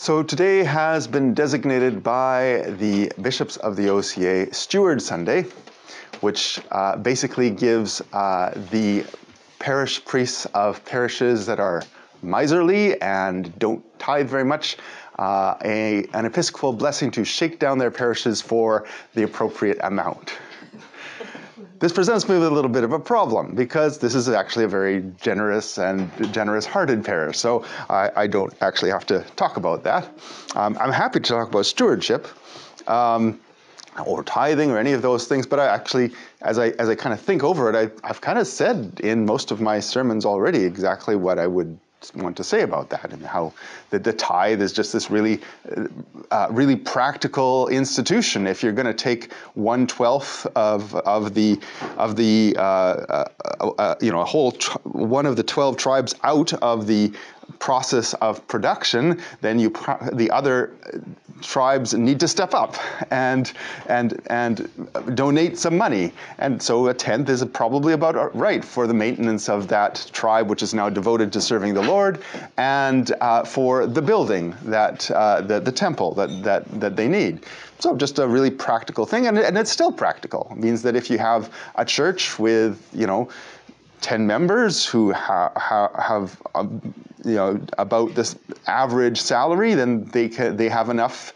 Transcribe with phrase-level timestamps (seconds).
[0.00, 5.46] So today has been designated by the bishops of the OCA Steward Sunday,
[6.20, 9.04] which uh, basically gives uh, the
[9.60, 11.82] parish priests of parishes that are
[12.22, 14.76] miserly and don't tithe very much
[15.18, 20.32] uh, a, an episcopal blessing to shake down their parishes for the appropriate amount.
[21.84, 24.68] This presents me with a little bit of a problem because this is actually a
[24.68, 27.36] very generous and generous hearted parish.
[27.36, 30.08] So I, I don't actually have to talk about that.
[30.54, 32.26] Um, I'm happy to talk about stewardship.
[32.88, 33.38] Um,
[34.06, 37.12] or tithing or any of those things, but I actually, as I as I kind
[37.12, 40.64] of think over it, I, I've kind of said in most of my sermons already
[40.64, 41.78] exactly what I would
[42.14, 43.52] want to say about that and how
[43.90, 45.40] the, the tithe is just this really,
[46.30, 48.46] uh, really practical institution.
[48.46, 51.60] If you're going to take one twelfth of of the
[51.96, 53.24] of the uh, uh,
[53.60, 54.52] uh you know a whole
[54.84, 57.12] one of the twelve tribes out of the
[57.58, 59.70] process of production, then you
[60.12, 60.72] the other
[61.40, 62.76] tribes need to step up
[63.10, 63.52] and
[63.86, 64.68] and and
[65.14, 66.12] donate some money.
[66.38, 70.62] And so a tenth is probably about right for the maintenance of that tribe, which
[70.62, 72.22] is now devoted to serving the Lord,
[72.56, 77.44] and uh, for the building that uh, the, the temple that that that they need.
[77.80, 80.48] So just a really practical thing, and, and it's still practical.
[80.52, 83.28] It means that if you have a church with you know
[84.04, 90.28] 10 members who ha- ha- have um, you know about this average salary then they
[90.28, 91.32] can, they have enough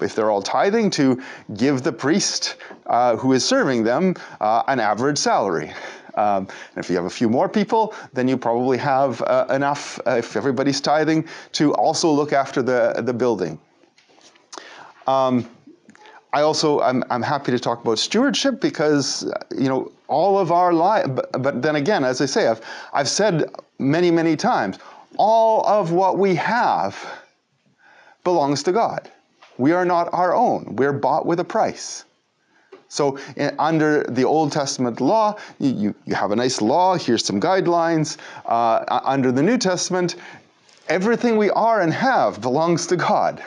[0.00, 1.20] if they're all tithing to
[1.56, 2.54] give the priest
[2.86, 5.72] uh, who is serving them uh, an average salary
[6.14, 9.98] um, and if you have a few more people, then you probably have uh, enough,
[10.06, 13.58] uh, if everybody's tithing, to also look after the, the building.
[15.06, 15.48] Um,
[16.34, 19.22] I also I'm, I'm happy to talk about stewardship because
[19.56, 21.06] you know all of our life.
[21.08, 22.60] But, but then again, as I say, I've
[22.92, 24.78] I've said many many times,
[25.16, 26.96] all of what we have
[28.24, 29.10] belongs to God.
[29.58, 30.76] We are not our own.
[30.76, 32.04] We're bought with a price.
[32.88, 37.24] So in, under the Old Testament law, you, you, you, have a nice law, here's
[37.24, 38.18] some guidelines.
[38.44, 40.16] Uh, under the New Testament,
[40.88, 43.42] everything we are and have belongs to God.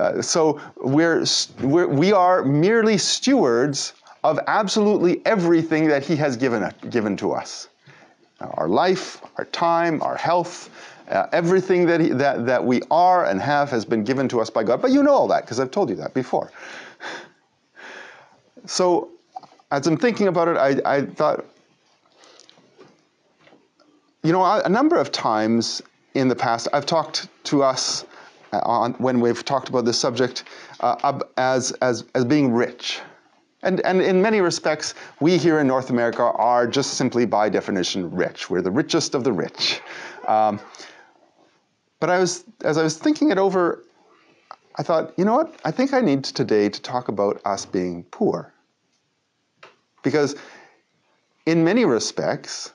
[0.00, 1.24] Uh, so we're,
[1.62, 3.92] we're, we are merely stewards
[4.24, 7.68] of absolutely everything that He has given, given to us
[8.40, 10.70] our life, our time, our health.
[11.08, 14.48] Uh, everything that, he, that, that we are and have has been given to us
[14.48, 14.80] by God.
[14.80, 16.50] But you know all that because I've told you that before.
[18.66, 19.10] So,
[19.70, 21.44] as I'm thinking about it, I, I thought,
[24.22, 25.82] you know, a number of times
[26.14, 28.06] in the past, I've talked to us
[28.54, 30.44] uh, on, when we've talked about this subject
[30.80, 33.00] uh, as, as, as being rich.
[33.64, 38.14] And, and in many respects, we here in North America are just simply by definition
[38.14, 38.50] rich.
[38.50, 39.80] We're the richest of the rich.
[40.28, 40.60] Um,
[41.98, 43.82] but I was, as I was thinking it over,
[44.76, 45.58] I thought, you know what?
[45.64, 48.52] I think I need today to talk about us being poor.
[50.02, 50.36] Because
[51.46, 52.72] in many respects,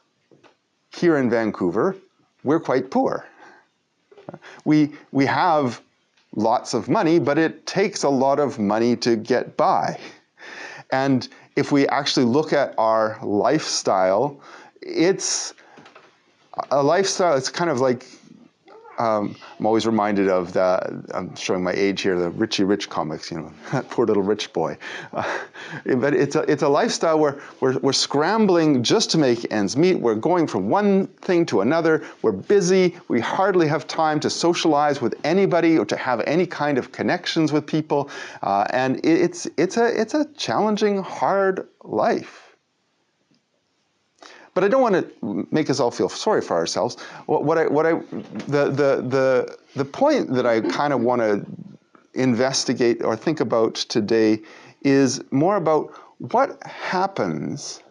[0.91, 1.95] here in Vancouver,
[2.43, 3.27] we're quite poor.
[4.65, 5.81] We, we have
[6.35, 9.99] lots of money, but it takes a lot of money to get by.
[10.91, 14.39] And if we actually look at our lifestyle,
[14.81, 15.53] it's
[16.71, 18.05] a lifestyle, it's kind of like
[18.99, 23.31] um, I'm always reminded of the, I'm showing my age here, the Richie Rich comics,
[23.31, 24.77] you know, that poor little rich boy.
[25.13, 25.39] Uh,
[25.85, 29.95] but it's a, it's a lifestyle where we're, we're scrambling just to make ends meet.
[29.95, 32.03] We're going from one thing to another.
[32.21, 32.97] We're busy.
[33.07, 37.53] We hardly have time to socialize with anybody or to have any kind of connections
[37.53, 38.09] with people.
[38.41, 42.48] Uh, and it's, it's, a, it's a challenging, hard life.
[44.59, 46.99] But I don't want to make us all feel sorry for ourselves.
[47.27, 51.21] What, what I, what I, the, the, the, the point that I kind of want
[51.21, 51.45] to
[52.13, 54.41] investigate or think about today
[54.81, 57.81] is more about what happens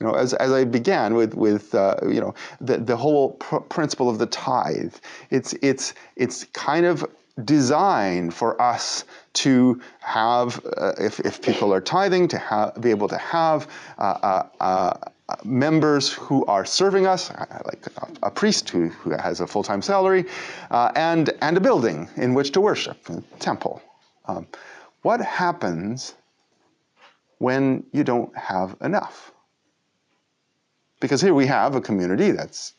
[0.00, 3.60] you know, as, as I began with, with uh, you know, the, the whole pr-
[3.60, 4.94] principle of the tithe,
[5.30, 7.06] it's, it's, it's kind of
[7.42, 13.08] designed for us to have, uh, if, if people are tithing, to have, be able
[13.08, 13.66] to have
[13.96, 15.10] uh, uh, uh
[15.44, 17.86] members who are serving us, uh, like
[18.22, 20.24] a, priest who, who, has a full time salary,
[20.70, 23.82] uh, and, and a building in which to worship, a temple.
[24.26, 24.46] Um,
[25.02, 26.14] what happens
[27.38, 29.32] when you don't have enough?
[31.00, 32.74] Because here we have a community that's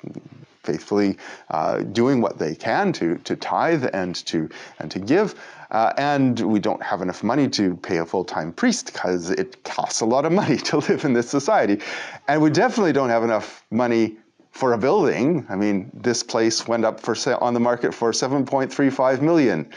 [0.64, 1.18] faithfully
[1.50, 4.50] uh, doing what they can to, to tithe and to,
[4.80, 5.36] and to give.
[5.72, 9.64] Uh, and we don't have enough money to pay a full time priest because it
[9.64, 11.80] costs a lot of money to live in this society.
[12.28, 14.18] And we definitely don't have enough money
[14.52, 15.46] for a building.
[15.50, 19.70] I mean, this place went up for on the market for 7.35 million.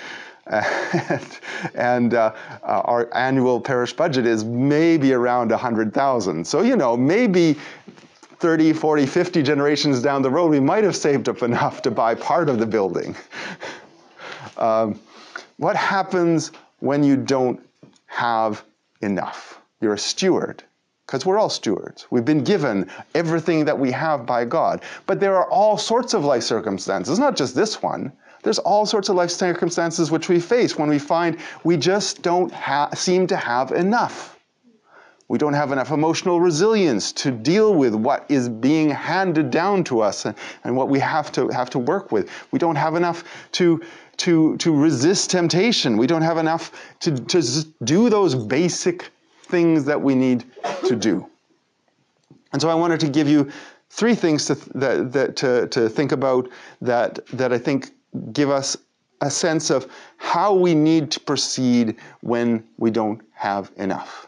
[0.46, 1.40] and,
[1.75, 6.46] and uh, uh, our annual parish budget is maybe around 100,000.
[6.46, 7.56] So, you know, maybe
[8.44, 12.14] 30, 40, 50 generations down the road, we might have saved up enough to buy
[12.14, 13.17] part of the building.
[14.58, 15.00] um,
[15.56, 17.58] what happens when you don't
[18.05, 18.62] have
[19.00, 19.62] enough?
[19.81, 20.62] You're a steward
[21.06, 22.06] because we're all stewards.
[22.11, 24.82] We've been given everything that we have by God.
[25.06, 28.12] But there are all sorts of life circumstances, not just this one.
[28.43, 32.52] There's all sorts of life circumstances which we face when we find we just don't
[32.52, 34.33] ha- seem to have enough.
[35.29, 40.00] We don't have enough emotional resilience to deal with what is being handed down to
[40.00, 42.31] us and, and what we have to have to work with.
[42.50, 43.82] We don't have enough to
[44.19, 45.97] to to resist temptation.
[45.97, 49.11] We don't have enough to, to do those basic
[49.44, 50.44] things that we need
[50.87, 51.27] to do.
[52.53, 53.50] And so I wanted to give you
[53.91, 56.49] three things to, that, that, to, to think about
[56.81, 57.91] that, that I think
[58.32, 58.77] give us
[59.20, 64.27] a sense of how we need to proceed when we don't have enough.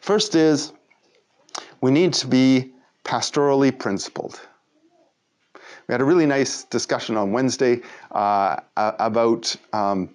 [0.00, 0.72] First is
[1.80, 2.72] we need to be
[3.04, 4.40] pastorally principled.
[5.86, 7.80] We had a really nice discussion on Wednesday
[8.10, 10.10] uh, about um,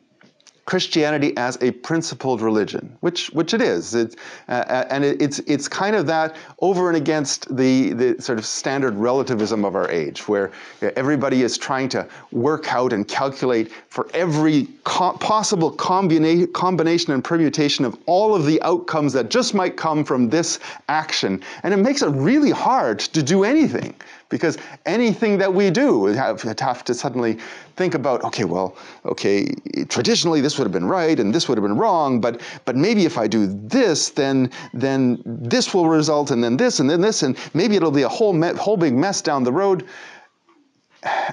[0.65, 4.15] Christianity as a principled religion, which which it is, it,
[4.49, 8.45] uh, and it, it's it's kind of that over and against the the sort of
[8.47, 10.51] standard relativism of our age, where
[10.95, 17.23] everybody is trying to work out and calculate for every co- possible combina- combination and
[17.23, 20.59] permutation of all of the outcomes that just might come from this
[20.89, 23.93] action, and it makes it really hard to do anything
[24.29, 27.37] because anything that we do we have, have to suddenly
[27.75, 28.75] think about okay well
[29.05, 29.47] okay
[29.89, 33.05] traditionally this would have been right and this would have been wrong but but maybe
[33.05, 37.23] if i do this then then this will result and then this and then this
[37.23, 39.85] and maybe it'll be a whole me- whole big mess down the road.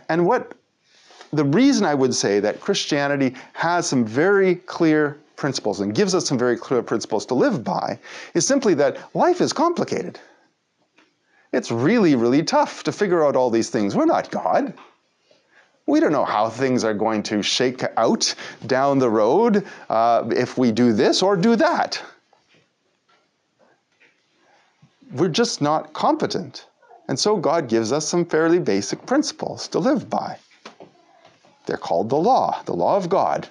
[0.08, 0.52] And what
[1.32, 6.26] the reason i would say that christianity has some very clear principles and gives us
[6.26, 7.98] some very clear principles to live by
[8.34, 10.20] is simply that life is complicated
[11.52, 13.94] it's really, really tough to figure out all these things.
[13.94, 14.74] We're not God.
[15.86, 18.34] We don't know how things are going to shake out
[18.66, 22.02] down the road uh, if we do this or do that.
[25.12, 26.66] We're just not competent.
[27.08, 30.38] And so God gives us some fairly basic principles to live by.
[31.66, 33.48] They're called the law, the law of God.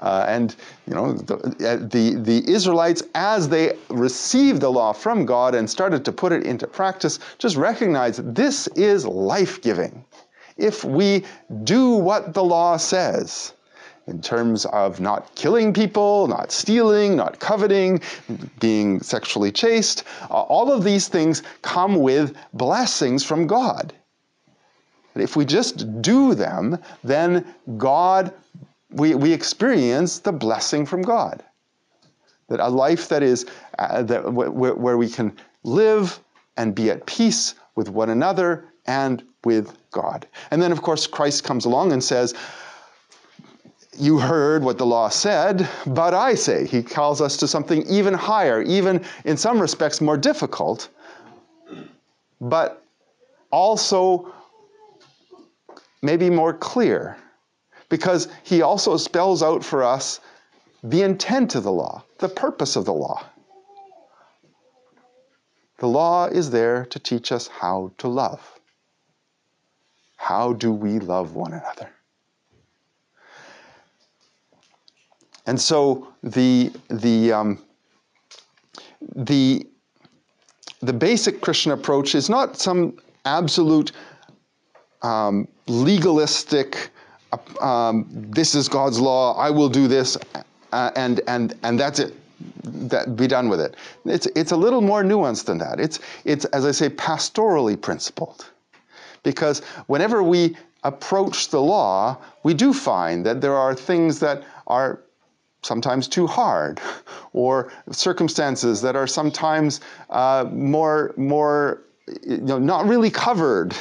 [0.00, 0.56] Uh, and
[0.86, 5.68] you know the, uh, the, the Israelites, as they received the law from God and
[5.68, 10.04] started to put it into practice, just recognized this is life giving.
[10.56, 11.24] If we
[11.64, 13.52] do what the law says,
[14.06, 18.00] in terms of not killing people, not stealing, not coveting,
[18.58, 23.92] being sexually chaste, uh, all of these things come with blessings from God.
[25.14, 28.32] If we just do them, then God
[28.92, 31.42] we, we experience the blessing from God.
[32.48, 33.46] That a life that is,
[33.78, 36.18] uh, that where, where we can live
[36.56, 40.26] and be at peace with one another and with God.
[40.50, 42.34] And then, of course, Christ comes along and says,
[43.96, 46.66] You heard what the law said, but I say.
[46.66, 50.88] He calls us to something even higher, even in some respects more difficult,
[52.40, 52.82] but
[53.52, 54.34] also
[56.02, 57.16] maybe more clear
[57.90, 60.20] because he also spells out for us
[60.82, 63.22] the intent of the law, the purpose of the law.
[65.78, 68.58] The law is there to teach us how to love.
[70.16, 71.90] How do we love one another?
[75.46, 77.58] And so the, the, um,
[79.16, 79.66] the,
[80.80, 83.92] the basic Christian approach is not some absolute
[85.02, 86.90] um, legalistic
[87.60, 90.16] um, this is God's law, I will do this,
[90.72, 92.14] uh, and, and, and that's it.
[92.62, 93.76] That, be done with it.
[94.06, 95.78] It's, it's a little more nuanced than that.
[95.78, 98.46] It's, it's, as I say, pastorally principled.
[99.22, 105.00] Because whenever we approach the law, we do find that there are things that are
[105.62, 106.80] sometimes too hard,
[107.32, 111.82] or circumstances that are sometimes uh, more, more
[112.22, 113.74] you know, not really covered.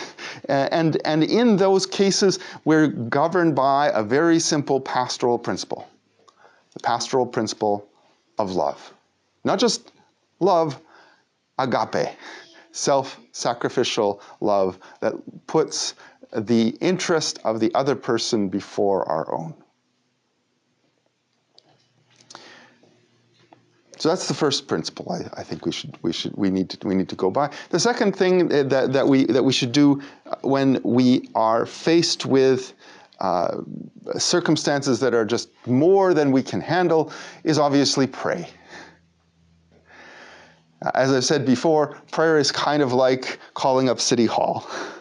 [0.48, 5.88] And, and in those cases, we're governed by a very simple pastoral principle
[6.74, 7.88] the pastoral principle
[8.38, 8.94] of love.
[9.44, 9.92] Not just
[10.40, 10.80] love,
[11.58, 12.16] agape,
[12.72, 15.14] self sacrificial love that
[15.48, 15.96] puts
[16.32, 19.56] the interest of the other person before our own.
[24.00, 26.88] So that's the first principle I, I, think we should we should we need to
[26.88, 27.52] we need to go by.
[27.70, 30.02] The second thing that, that we that we should do
[30.42, 32.74] when we are faced with
[33.20, 33.58] uh,
[34.18, 37.12] circumstances that are just more than we can handle
[37.44, 38.48] is obviously pray.
[40.94, 44.66] As I've said before, prayer is kind of like calling up City Hall.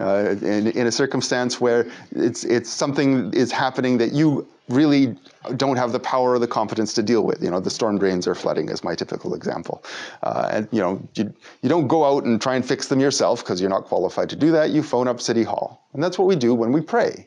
[0.00, 5.16] Uh, in, in, a circumstance where it's, it's something is happening that you really
[5.56, 7.42] don't have the power or the competence to deal with.
[7.42, 9.82] You know, the storm drains are flooding is my typical example.
[10.22, 13.42] Uh, and you know, you, you don't go out and try and fix them yourself
[13.42, 14.70] because you're not qualified to do that.
[14.70, 15.84] You phone up City Hall.
[15.94, 17.26] And that's what we do when we pray.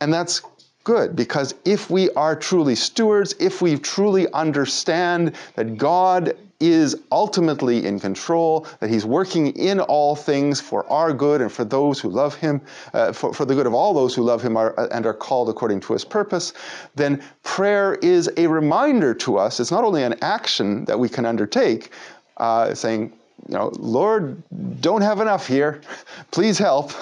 [0.00, 0.42] And that's
[0.84, 7.86] good because if we are truly stewards, if we truly understand that God is ultimately
[7.86, 12.08] in control, that He's working in all things for our good and for those who
[12.08, 12.60] love Him,
[12.94, 15.14] uh, for, for the good of all those who love Him are, uh, and are
[15.14, 16.52] called according to His purpose,
[16.96, 19.60] then prayer is a reminder to us.
[19.60, 21.92] It's not only an action that we can undertake,
[22.38, 23.12] uh, saying,
[23.48, 24.42] you know, Lord,
[24.80, 25.80] don't have enough here,
[26.32, 26.92] please help.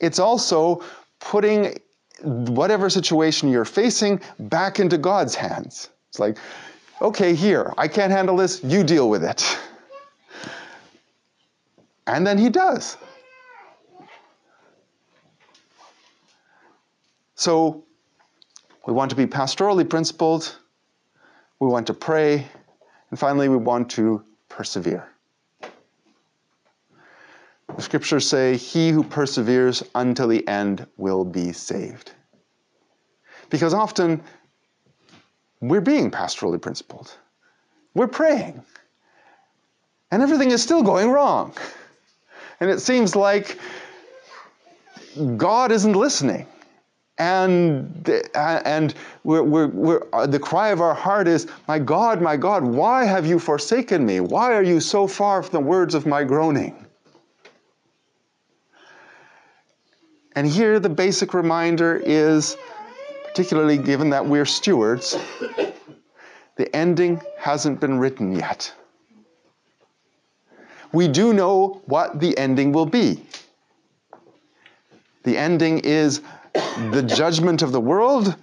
[0.00, 0.84] It's also
[1.18, 1.78] putting
[2.22, 5.90] whatever situation you're facing back into God's hands.
[6.08, 6.38] It's like,
[7.00, 9.44] okay, here, I can't handle this, you deal with it.
[12.06, 12.96] And then he does.
[17.34, 17.84] So
[18.86, 20.56] we want to be pastorally principled,
[21.58, 22.46] we want to pray,
[23.10, 25.11] and finally we want to persevere.
[27.76, 32.12] The scriptures say, He who perseveres until the end will be saved.
[33.50, 34.22] Because often
[35.60, 37.14] we're being pastorally principled,
[37.94, 38.62] we're praying,
[40.10, 41.54] and everything is still going wrong.
[42.60, 43.58] And it seems like
[45.36, 46.46] God isn't listening.
[47.18, 52.36] And, and we're, we're, we're, uh, the cry of our heart is, My God, my
[52.36, 54.20] God, why have you forsaken me?
[54.20, 56.86] Why are you so far from the words of my groaning?
[60.34, 62.56] And here the basic reminder is,
[63.24, 65.16] particularly given that we're stewards,
[66.56, 68.72] the ending hasn't been written yet.
[70.92, 73.24] We do know what the ending will be.
[75.24, 76.20] The ending is
[76.90, 78.34] the judgment of the world,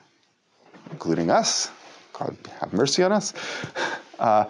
[0.91, 1.69] including us.
[2.13, 3.34] God have mercy on us.
[4.17, 4.46] Uh,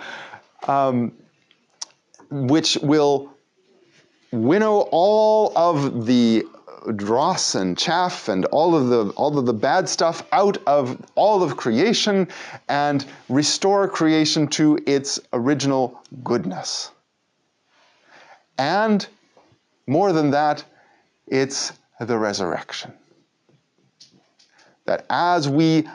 [0.67, 1.11] um,
[2.31, 3.31] which will
[4.31, 6.45] winnow all of the
[6.95, 11.43] dross and chaff and all of the all of the bad stuff out of all
[11.43, 12.27] of creation
[12.67, 16.91] and restore creation to its original goodness.
[18.57, 19.05] And
[19.87, 20.63] more than that,
[21.27, 22.93] it's the resurrection.
[24.85, 25.87] That as we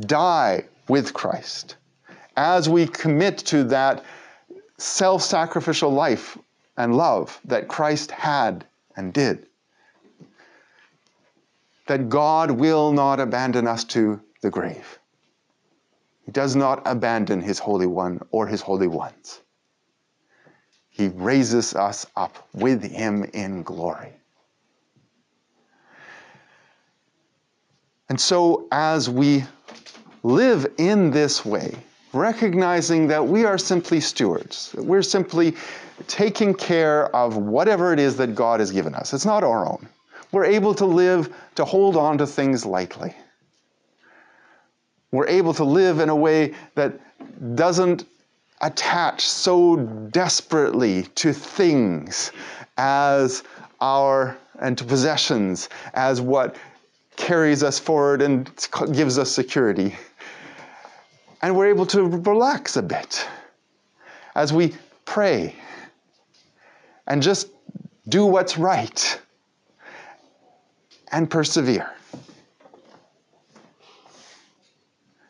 [0.00, 1.76] die with Christ,
[2.36, 4.04] as we commit to that
[4.78, 6.36] self sacrificial life
[6.76, 8.64] and love that Christ had
[8.96, 9.46] and did,
[11.86, 14.98] that God will not abandon us to the grave.
[16.24, 19.40] He does not abandon his Holy One or his Holy Ones.
[20.88, 24.12] He raises us up with him in glory.
[28.08, 29.44] And so, as we
[30.22, 31.74] live in this way,
[32.12, 35.56] recognizing that we are simply stewards, that we're simply
[36.06, 39.88] taking care of whatever it is that God has given us, it's not our own
[40.32, 43.14] we're able to live, to hold on to things lightly.
[45.10, 46.98] We're able to live in a way that
[47.54, 48.04] doesn't
[48.60, 49.76] attach so
[50.10, 52.32] desperately to things
[52.76, 53.44] as
[53.80, 56.56] our and to possessions as what
[57.16, 58.50] carries us forward and
[58.92, 59.94] gives us security.
[61.42, 63.26] And we're able to relax a bit
[64.34, 65.54] as we pray
[67.06, 67.48] and just
[68.08, 69.20] do what's right
[71.14, 71.88] and persevere.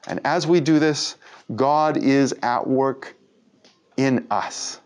[0.06, 1.16] And as we do this,
[1.54, 3.14] God is at work
[3.98, 4.80] in us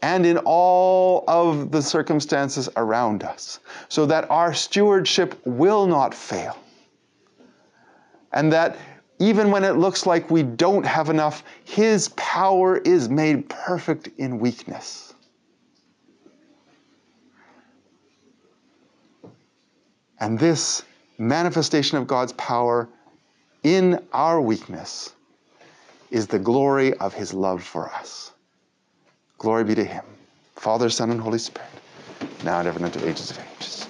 [0.00, 6.56] and in all of the circumstances around us, so that our stewardship will not fail.
[8.32, 8.78] And that
[9.18, 14.38] even when it looks like we don't have enough, His power is made perfect in
[14.38, 15.11] weakness.
[20.22, 20.84] And this
[21.18, 22.88] manifestation of God's power
[23.64, 25.14] in our weakness
[26.12, 28.30] is the glory of his love for us.
[29.38, 30.04] Glory be to him,
[30.54, 31.68] Father, Son, and Holy Spirit,
[32.44, 33.88] now and ever and unto ages of ages.